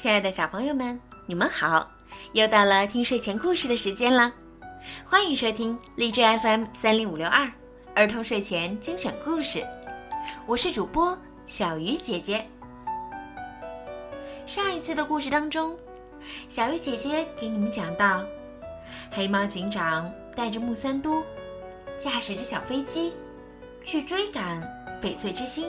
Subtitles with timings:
[0.00, 1.86] 亲爱的小朋友们，你们好！
[2.32, 4.32] 又到了听睡前故事的时间了，
[5.04, 7.46] 欢迎收听荔枝 FM 三零五六二
[7.94, 9.62] 儿童睡前精选故事，
[10.46, 12.46] 我是主播小鱼姐姐。
[14.46, 15.76] 上一次的故事当中，
[16.48, 18.24] 小鱼姐姐给你们讲到，
[19.12, 21.22] 黑猫警长带着木三都，
[21.98, 23.12] 驾驶着小飞机，
[23.84, 24.62] 去追赶
[25.02, 25.68] 翡翠之星。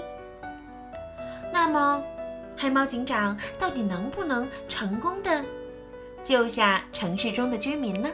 [1.52, 2.02] 那么，
[2.62, 5.44] 黑猫警长到底能不能成功的
[6.22, 8.08] 救下城市中的居民呢？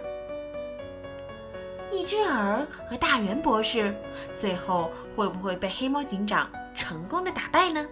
[1.92, 3.94] 一只耳和大圆博士
[4.34, 7.86] 最后会不会被黑猫警长成功的打败呢？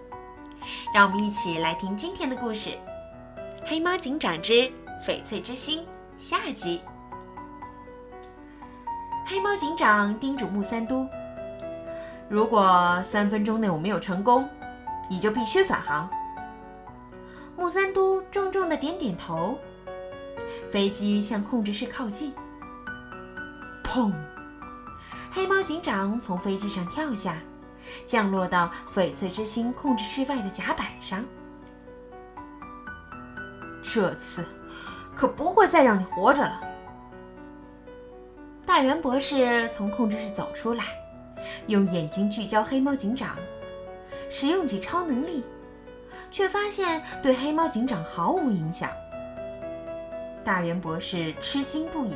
[0.94, 2.70] 让我们一起来听今天的故事
[3.66, 4.72] 《黑猫警长之
[5.06, 5.82] 翡翠之星》
[6.18, 6.80] 下集。
[9.28, 11.06] 黑猫警长叮嘱木三都
[12.30, 14.48] ：“如果三分钟内我没有成功，
[15.10, 16.10] 你就必须返航。”
[17.58, 19.58] 木三都重重的点点头。
[20.72, 22.34] 飞机向控制室靠近。
[23.84, 24.12] 砰！
[25.32, 27.38] 黑猫警长从飞机上跳下，
[28.06, 31.24] 降落到翡翠之星控制室外的甲板上。
[33.82, 34.44] 这次
[35.16, 36.62] 可不会再让你活着了。
[38.66, 40.86] 大圆博士从控制室走出来，
[41.68, 43.38] 用眼睛聚焦黑猫警长，
[44.30, 45.44] 使用起超能力。
[46.36, 48.90] 却发现对黑猫警长毫无影响。
[50.44, 52.14] 大圆博士吃惊不已。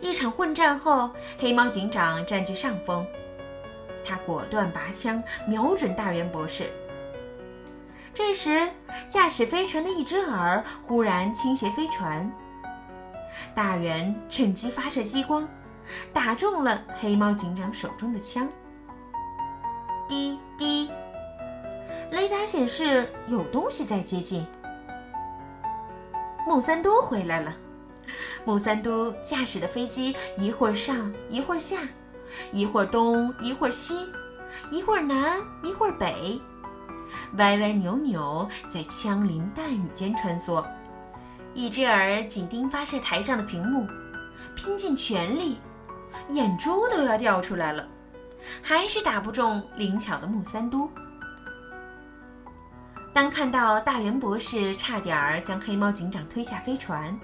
[0.00, 3.04] 一场混战后，黑猫警长占据上风，
[4.04, 6.70] 他果断拔枪瞄准大圆博士。
[8.14, 8.70] 这时，
[9.08, 12.32] 驾驶飞船的一只耳忽然倾斜飞船，
[13.56, 15.48] 大圆趁机发射激光，
[16.12, 18.48] 打中了黑猫警长手中的枪。
[20.08, 20.88] 滴滴。
[22.12, 24.46] 雷达显示有东西在接近。
[26.46, 27.56] 木三多回来了。
[28.44, 31.78] 木三多驾驶的飞机一会儿上一会儿下，
[32.52, 34.06] 一会儿东一会儿西，
[34.70, 36.38] 一会儿南一会儿北，
[37.38, 40.62] 歪歪扭扭在枪林弹雨间穿梭。
[41.54, 43.86] 一只耳紧盯发射台上的屏幕，
[44.54, 45.58] 拼尽全力，
[46.28, 47.88] 眼珠都要掉出来了，
[48.60, 50.90] 还是打不中灵巧的木三都。
[53.14, 57.18] 当看到大圆博士差点儿将黑猫警长推下飞船，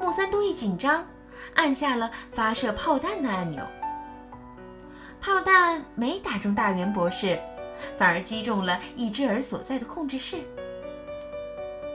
[0.00, 1.06] 木三都一紧张，
[1.54, 3.62] 按下了发射炮弹的按钮。
[5.20, 7.38] 炮弹没打中大圆博士，
[7.96, 10.38] 反而击中了一只耳所在的控制室。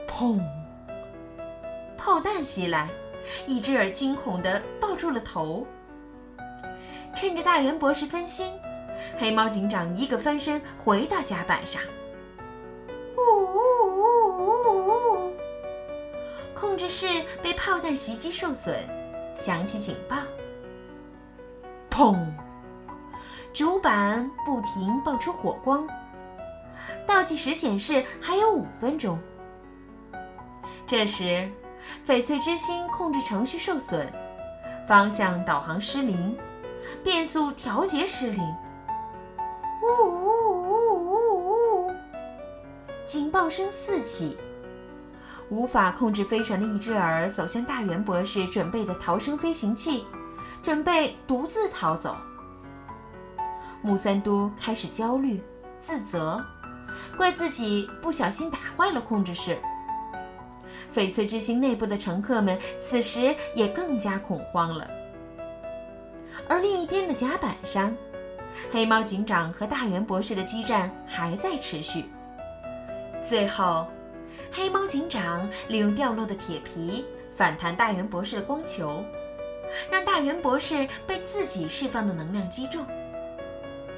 [0.08, 0.40] 砰！
[1.98, 2.88] 炮弹袭来，
[3.46, 5.66] 一只耳惊恐地抱住了头。
[7.14, 8.50] 趁着大圆博士分心，
[9.18, 11.82] 黑猫警长一个翻身回到甲板上。
[16.64, 17.06] 控制室
[17.42, 18.74] 被炮弹袭击受损，
[19.36, 20.16] 响起警报。
[21.90, 22.16] 砰！
[23.52, 25.86] 主板不停爆出火光。
[27.06, 29.18] 倒计时显示还有五分钟。
[30.86, 31.46] 这时，
[32.06, 34.08] 翡翠之星控制程序受损，
[34.88, 36.34] 方向导航失灵，
[37.04, 38.42] 变速调节失灵。
[39.82, 41.92] 呜呜呜呜呜！
[43.04, 44.38] 警报声四起。
[45.50, 50.04] 无法控制飞船的一只耳走向大圆博士准备的逃生飞行器，
[50.62, 52.16] 准备独自逃走。
[53.82, 55.42] 木三都开始焦虑、
[55.78, 56.42] 自责，
[57.16, 59.58] 怪自己不小心打坏了控制室。
[60.92, 64.88] 翡翠之星内部的乘客们此时也更加恐慌了。
[66.48, 67.94] 而另一边的甲板上，
[68.72, 72.06] 黑猫警长和大圆博士的激战还在持续。
[73.22, 73.86] 最后。
[74.56, 77.04] 黑猫警长利用掉落的铁皮
[77.34, 79.02] 反弹大圆博士的光球，
[79.90, 82.86] 让大圆博士被自己释放的能量击中。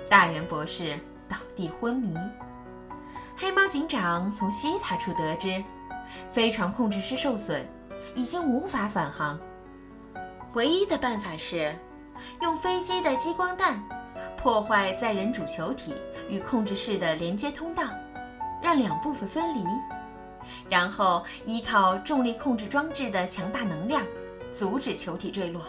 [0.09, 0.99] 大圆博士
[1.29, 2.17] 倒地昏迷。
[3.37, 5.63] 黑猫警长从西塔处得知，
[6.33, 7.61] 飞船控制室受损，
[8.15, 9.39] 已经无法返航。
[10.55, 11.77] 唯一的办法是，
[12.41, 13.79] 用飞机的激光弹
[14.39, 15.95] 破坏载人主球体
[16.31, 17.83] 与控制室的连接通道，
[18.63, 19.63] 让两部分分离。
[20.69, 24.03] 然后依靠重力控制装置的强大能量，
[24.53, 25.63] 阻止球体坠落。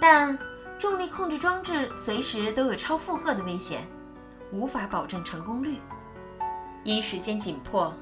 [0.00, 0.38] 但
[0.78, 3.86] 重力控制装置随时都有超负荷的危险，
[4.52, 5.80] 无法保证成功率。
[6.84, 7.92] 因时间紧迫，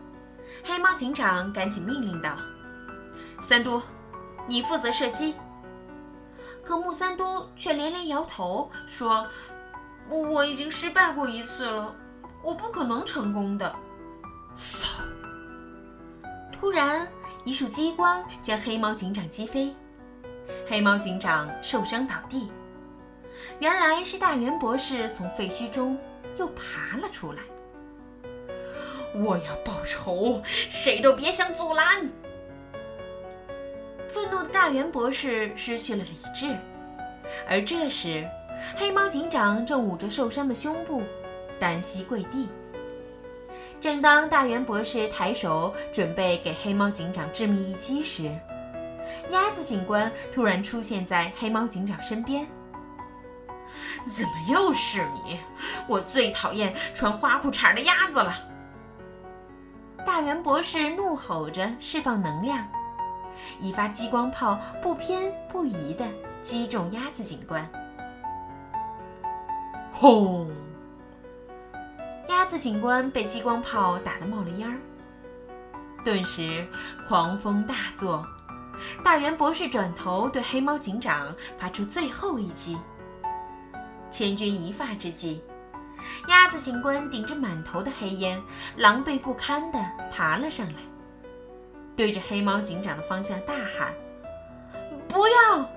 [0.64, 2.36] 黑猫警长赶紧命令道
[3.40, 3.80] ：“三都，
[4.46, 5.34] 你负责射击。”
[6.64, 9.26] 可木三都却连连摇头，说
[10.10, 11.94] ：“我已经失败过一次了，
[12.42, 13.74] 我不可能成功的。”
[14.56, 15.03] 嗖。
[16.64, 17.06] 突然，
[17.44, 19.70] 一束激光将黑猫警长击飞，
[20.66, 22.50] 黑猫警长受伤倒地。
[23.58, 25.98] 原来是大圆博士从废墟中
[26.38, 27.42] 又爬了出来。
[29.14, 32.10] 我要报仇，谁都别想阻拦！
[34.08, 36.56] 愤怒的大圆博士失去了理智，
[37.46, 38.26] 而这时，
[38.74, 41.02] 黑猫警长正捂着受伤的胸部，
[41.60, 42.48] 单膝跪地。
[43.84, 48.34] 正当大圆博士抬手准备给黑猫警长致命一击时，
[49.28, 52.46] 鸭子警官突然出现在黑猫警长身边。
[54.06, 55.38] 怎么又是你？
[55.86, 58.34] 我最讨厌穿花裤衩的鸭子了！
[60.06, 62.66] 大圆博士怒吼着，释放能量，
[63.60, 66.08] 一发激光炮不偏不倚地
[66.42, 67.70] 击中鸭子警官。
[69.92, 70.48] 轰！
[72.28, 74.78] 鸭子警官被激光炮打得冒了烟儿。
[76.04, 76.66] 顿时，
[77.08, 78.26] 狂风大作。
[79.04, 82.76] 大圆博士转头对黑猫警长发出最后一击。
[84.10, 85.42] 千钧一发之际，
[86.28, 88.40] 鸭子警官顶着满头的黑烟，
[88.76, 89.78] 狼狈不堪地
[90.12, 90.74] 爬了上来，
[91.96, 93.94] 对着黑猫警长的方向大喊
[95.08, 95.68] ：“不要！”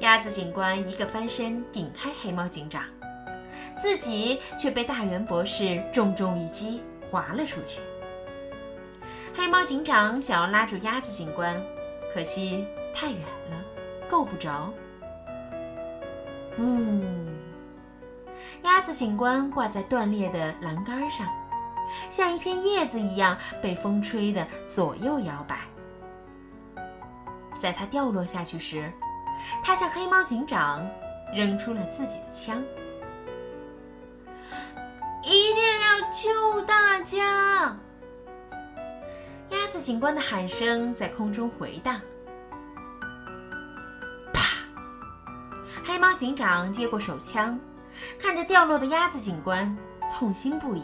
[0.00, 2.82] 鸭子警官一个翻身顶开黑猫警长，
[3.76, 7.80] 自己却被大圆博士重重一击，滑了出去。
[9.34, 11.60] 黑猫警长想要拉住鸭子警官，
[12.12, 13.20] 可惜太远
[13.50, 13.56] 了，
[14.08, 14.72] 够不着。
[16.58, 17.02] 呜！
[18.62, 21.26] 鸭子警官挂在断裂的栏杆上，
[22.10, 25.60] 像一片叶子一样被风吹得左右摇摆。
[27.58, 28.92] 在他掉落下去时，
[29.64, 30.86] 他向黑猫警长
[31.34, 32.62] 扔出了自己的枪
[35.24, 37.76] ：“一定要救大家！”
[39.50, 42.00] 鸭子警官的喊声在空中回荡。
[44.32, 44.40] 啪
[45.84, 47.58] 黑猫警长接过手枪，
[48.18, 49.76] 看着掉落的鸭子警官，
[50.12, 50.82] 痛心不已。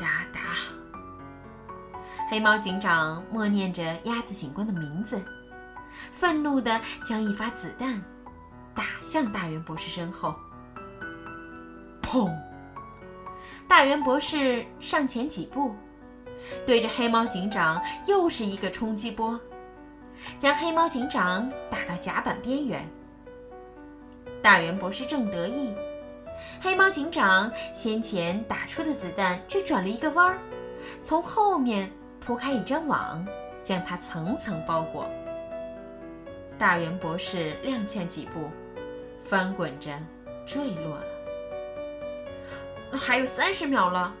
[0.00, 0.40] 哒哒，
[2.30, 5.22] 黑猫警长默念着鸭子警官的名字，
[6.10, 8.02] 愤怒地将一发子弹
[8.74, 10.34] 打向大圆博士身后。
[12.14, 12.32] 砰！
[13.66, 15.74] 大圆博士上前几步，
[16.64, 19.38] 对着黑猫警长又是一个冲击波。
[20.38, 22.88] 将黑猫警长打到甲板边缘。
[24.40, 25.74] 大圆博士正得意，
[26.60, 30.38] 黑猫警长先前打出的子弹却转了一个弯儿，
[31.02, 31.90] 从后面
[32.20, 33.26] 铺开一张网，
[33.64, 35.10] 将它层层包裹。
[36.56, 38.48] 大圆博士踉跄几步，
[39.20, 39.90] 翻滚着
[40.46, 41.13] 坠落了。
[42.96, 44.12] 还有三十秒了，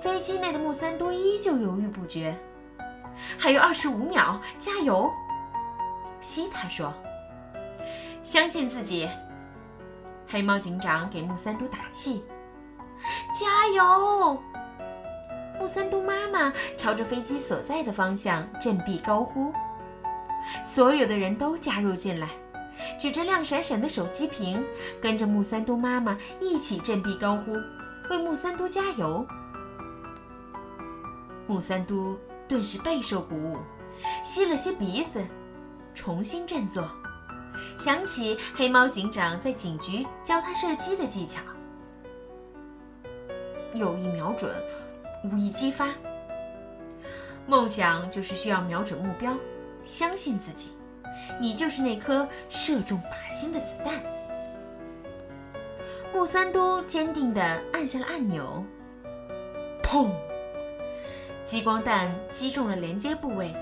[0.00, 2.36] 飞机内的木三多依旧犹豫不决。
[3.38, 5.10] 还有二十五秒，加油！
[6.20, 6.92] 西塔说
[8.22, 9.08] ：“相信自己。”
[10.28, 12.24] 黑猫警长给木三多打气
[13.34, 14.42] ：“加油！”
[15.60, 19.52] 木三多妈妈朝着飞机所在的方向振臂高呼。
[20.64, 22.28] 所有的人都加入进来，
[22.98, 24.64] 指着亮闪闪的手机屏，
[25.00, 27.52] 跟着木三嘟妈妈一起振臂高呼，
[28.10, 29.26] 为木三嘟加油。
[31.46, 32.18] 木三嘟。
[32.48, 33.56] 顿时备受鼓舞，
[34.22, 35.24] 吸了吸鼻子，
[35.94, 36.86] 重新振作，
[37.78, 41.40] 想起黑猫警长在警局教他射击的技巧：
[43.72, 44.50] 有意瞄准，
[45.24, 45.88] 无意激发。
[47.46, 49.34] 梦想就是需要瞄准目标，
[49.82, 50.72] 相信自己，
[51.40, 53.94] 你就是那颗射中靶心的子弹。
[56.12, 58.64] 木三都坚定地按下了按钮，
[59.82, 60.10] 砰！
[61.44, 63.54] 激光弹击中了连接部位，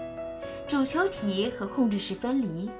[0.67, 2.71] 主球体和控制室分离。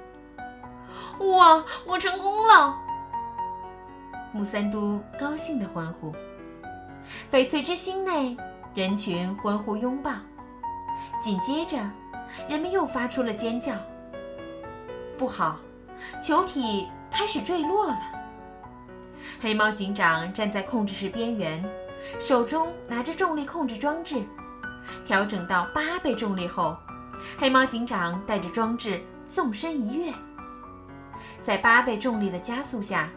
[1.19, 1.63] 哇！
[1.85, 2.75] 我成功了！
[4.33, 6.13] 木三都高兴地欢呼。
[7.31, 8.37] 翡翠之星内，
[8.73, 10.11] 人群欢呼拥抱。
[11.19, 11.77] 紧接着，
[12.47, 13.73] 人们又发出了尖叫。
[15.21, 15.59] 不好，
[16.19, 17.95] 球体开始坠落了。
[19.39, 21.63] 黑猫警长站在控制室边缘，
[22.19, 24.23] 手中拿着重力控制装置。
[25.05, 26.75] 调整到八倍重力后，
[27.37, 30.11] 黑猫警长带着装置纵身一跃，
[31.39, 33.07] 在八倍重力的加速下，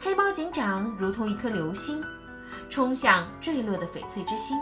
[0.00, 2.02] 黑猫警长如同一颗流星，
[2.70, 4.56] 冲向坠落的翡翠之星。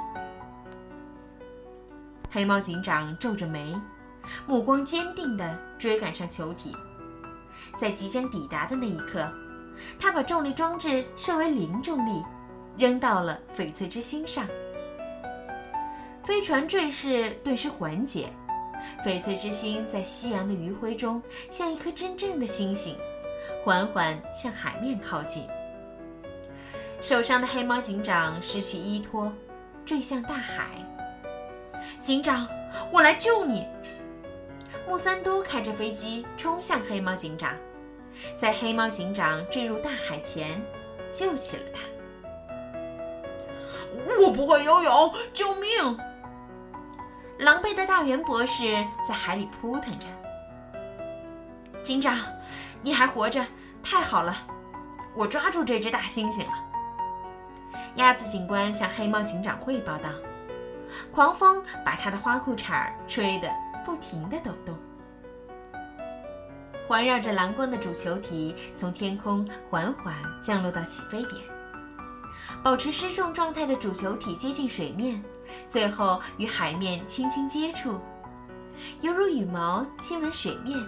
[2.28, 3.80] 黑猫警长皱着眉，
[4.48, 6.76] 目光坚定地追赶上球体，
[7.78, 9.30] 在即将抵达的那一刻，
[9.98, 12.24] 他把重力装置设为零重力，
[12.76, 14.44] 扔到了翡翠之星上。
[16.24, 18.30] 飞船坠势顿时缓解，
[19.04, 22.96] 翡翠之星在夕阳的余晖中，像一颗真正的星星，
[23.64, 25.46] 缓缓向海面靠近。
[27.00, 29.32] 受伤的黑猫警长失去依托，
[29.84, 30.84] 坠向大海。
[32.00, 32.46] 警长，
[32.92, 33.64] 我来救你！
[34.86, 37.54] 木三多开着飞机冲向黑猫警长，
[38.36, 40.60] 在黑猫警长坠入大海前，
[41.12, 41.80] 救起了他。
[44.20, 45.98] 我不会游泳，救命！
[47.38, 50.06] 狼狈的大圆博士在海里扑腾着。
[51.82, 52.18] 警长，
[52.82, 53.44] 你还活着，
[53.82, 54.36] 太好了！
[55.14, 56.52] 我抓住这只大猩猩了。
[57.94, 60.10] 鸭子警官向黑猫警长汇报道
[61.12, 63.50] ：“狂风把他的花裤衩吹得
[63.84, 64.76] 不停地抖动。”
[66.88, 71.34] 环绕着蓝光的主球体从天空缓缓降落到起飞点，
[72.62, 75.22] 保持失重状态的主球体接近水面，
[75.66, 78.00] 最后与海面轻轻接触，
[79.02, 80.82] 犹如羽毛亲吻水面，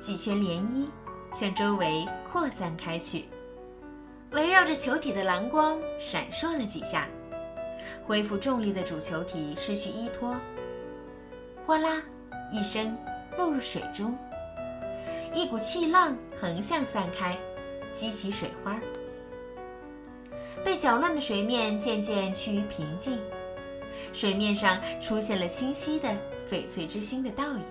[0.00, 0.86] 几圈涟漪
[1.30, 3.26] 向周围扩散开去。
[4.30, 7.06] 围绕着球体的蓝光闪烁了几下，
[8.06, 10.34] 恢复重力的主球体失去依托，
[11.66, 12.00] 哗啦
[12.50, 12.96] 一声
[13.36, 14.16] 落入水中。
[15.36, 17.36] 一股气浪横向散开，
[17.92, 18.74] 激起水花。
[20.64, 23.20] 被搅乱的水面渐渐趋于平静，
[24.14, 26.08] 水面上出现了清晰的
[26.50, 27.62] 翡翠之星的倒影。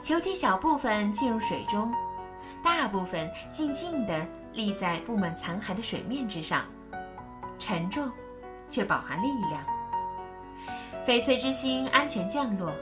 [0.00, 1.92] 球体小部分进入水中，
[2.62, 6.64] 大部分静静地立在布满残骸的水面之上，
[7.58, 8.08] 沉重，
[8.68, 9.66] 却饱含力量。
[11.04, 12.72] 翡翠之星安全降落。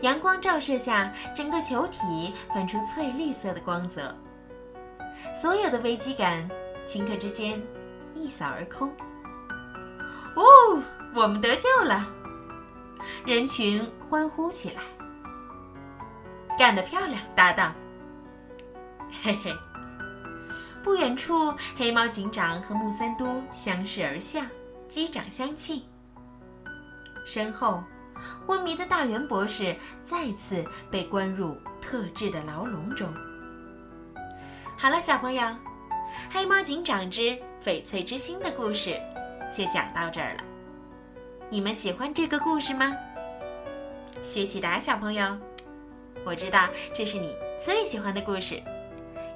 [0.00, 4.14] 阳光照射下，整个球体泛出翠绿色的光泽。
[5.34, 6.48] 所有的危机感，
[6.86, 7.60] 顷刻之间
[8.14, 8.88] 一扫而空。
[10.36, 10.82] 哦，
[11.14, 12.06] 我们得救了！
[13.24, 14.82] 人群欢呼起来。
[16.56, 17.74] 干得漂亮，搭档！
[19.22, 19.54] 嘿嘿。
[20.82, 24.42] 不远处，黑猫警长和木三多相视而笑，
[24.86, 25.82] 击掌相庆。
[27.24, 27.82] 身后。
[28.46, 33.12] 昏迷的大圆博士再次被关入特制的牢笼中。
[34.76, 35.42] 好了，小朋友，
[36.30, 39.00] 《黑猫警长之翡翠之星》的故事
[39.52, 40.44] 就讲到这儿了。
[41.48, 42.94] 你们喜欢这个故事吗？
[44.24, 45.36] 薛启达小朋友，
[46.24, 48.60] 我知道这是你最喜欢的故事，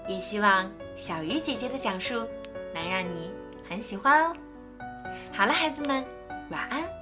[0.09, 2.27] 也希望小鱼姐姐的讲述
[2.75, 3.31] 能让你
[3.69, 4.35] 很喜欢哦。
[5.33, 6.05] 好了，孩子们，
[6.51, 6.98] 晚安。